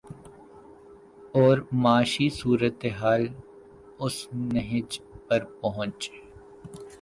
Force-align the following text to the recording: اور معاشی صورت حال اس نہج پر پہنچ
اور 1.33 1.57
معاشی 1.81 2.29
صورت 2.29 2.85
حال 2.99 3.23
اس 3.99 4.15
نہج 4.53 4.99
پر 5.27 5.43
پہنچ 5.61 6.09